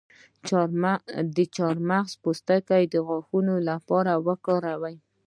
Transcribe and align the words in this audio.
د 1.35 1.39
چارمغز 1.57 2.11
پوستکی 2.23 2.83
د 2.87 2.95
غاښونو 3.07 3.55
لپاره 3.69 4.11
وکاروئ 4.27 4.95